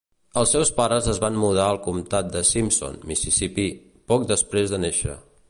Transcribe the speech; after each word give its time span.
Els 0.41 0.53
seus 0.53 0.69
pares 0.77 1.09
es 1.11 1.19
van 1.25 1.37
mudar 1.43 1.67
al 1.73 1.79
comtat 1.89 2.33
de 2.37 2.43
Simpson, 2.53 2.99
Mississipí, 3.13 3.67
poc 4.13 4.27
després 4.35 4.75
de 4.75 4.83
néixer. 4.89 5.21